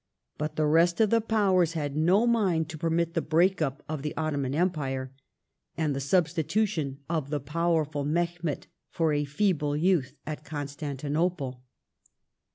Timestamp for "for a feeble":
8.89-9.77